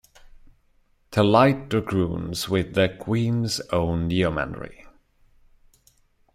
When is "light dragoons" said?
1.21-2.49